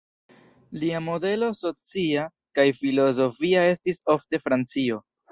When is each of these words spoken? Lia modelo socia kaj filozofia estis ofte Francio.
Lia 0.83 0.99
modelo 1.07 1.49
socia 1.59 2.23
kaj 2.59 2.65
filozofia 2.77 3.61
estis 3.75 4.01
ofte 4.15 4.41
Francio. 4.47 4.99